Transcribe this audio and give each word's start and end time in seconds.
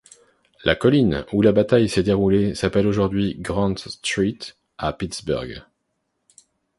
La 0.63 0.75
colline 0.75 1.27
où 1.31 1.43
la 1.43 1.51
bataille 1.51 1.87
s'est 1.87 2.01
déroulée 2.01 2.55
s'appelle 2.55 2.87
aujourd'hui 2.87 3.35
Grant 3.39 3.75
Street, 3.77 4.39
à 4.79 4.93
Pittsburgh. 4.93 5.61